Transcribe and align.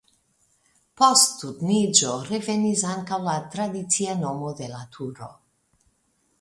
Post 1.01 1.35
Turniĝo 1.41 2.15
revenis 2.31 2.83
ankaŭ 2.95 3.21
la 3.29 3.37
tradicia 3.57 4.19
nomo 4.25 4.53
de 4.63 4.75
la 4.77 4.85
turo. 4.97 5.33